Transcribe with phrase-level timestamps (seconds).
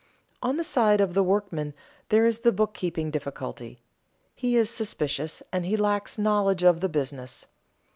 [0.41, 1.75] _On the side of the workman
[2.09, 3.83] there is the bookkeeping difficulty.
[4.33, 7.45] He is suspicious, and he lacks knowledge of the business.